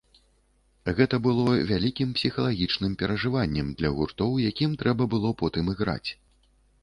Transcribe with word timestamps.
Гэта 0.99 1.15
было 1.27 1.51
вялікім 1.71 2.15
псіхалагічным 2.19 2.95
перажываннем 3.03 3.67
для 3.81 3.89
гуртоў, 3.99 4.31
якім 4.51 4.71
трэба 4.83 5.03
было 5.15 5.29
потым 5.43 5.65
іграць. 5.77 6.09